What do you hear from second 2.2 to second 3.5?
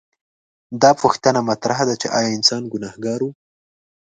انسان ګنهګار و؟